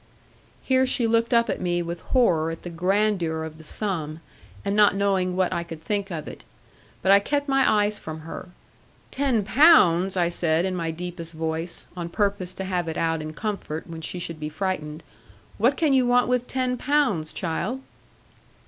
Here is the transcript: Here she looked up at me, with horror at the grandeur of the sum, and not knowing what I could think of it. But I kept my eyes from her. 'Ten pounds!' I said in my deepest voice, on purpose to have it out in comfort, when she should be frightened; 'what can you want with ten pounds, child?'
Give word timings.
Here 0.63 0.87
she 0.87 1.05
looked 1.05 1.31
up 1.31 1.47
at 1.47 1.61
me, 1.61 1.83
with 1.83 1.99
horror 1.99 2.49
at 2.49 2.63
the 2.63 2.71
grandeur 2.71 3.43
of 3.43 3.59
the 3.59 3.63
sum, 3.63 4.19
and 4.65 4.75
not 4.75 4.95
knowing 4.95 5.35
what 5.35 5.53
I 5.53 5.61
could 5.61 5.83
think 5.83 6.09
of 6.09 6.27
it. 6.27 6.43
But 7.03 7.11
I 7.11 7.19
kept 7.19 7.47
my 7.47 7.71
eyes 7.71 7.99
from 7.99 8.21
her. 8.21 8.49
'Ten 9.11 9.43
pounds!' 9.43 10.17
I 10.17 10.27
said 10.29 10.65
in 10.65 10.75
my 10.75 10.89
deepest 10.89 11.33
voice, 11.33 11.85
on 11.95 12.09
purpose 12.09 12.55
to 12.55 12.63
have 12.63 12.87
it 12.87 12.97
out 12.97 13.21
in 13.21 13.33
comfort, 13.33 13.85
when 13.85 14.01
she 14.01 14.17
should 14.17 14.39
be 14.39 14.49
frightened; 14.49 15.03
'what 15.59 15.77
can 15.77 15.93
you 15.93 16.07
want 16.07 16.27
with 16.27 16.47
ten 16.47 16.77
pounds, 16.77 17.31
child?' 17.31 17.79